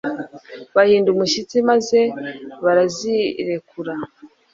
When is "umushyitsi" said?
1.11-1.55